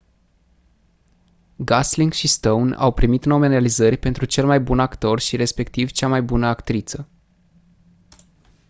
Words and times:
gosling 1.59 2.11
și 2.11 2.27
stone 2.27 2.75
au 2.75 2.91
primit 2.93 3.25
nominalizări 3.25 3.97
pentru 3.97 4.25
cel 4.25 4.45
mai 4.45 4.59
bun 4.59 4.79
actor 4.79 5.19
și 5.19 5.35
respectiv 5.35 5.91
cea 5.91 6.07
mai 6.07 6.21
bună 6.21 6.47
actriță 6.47 7.09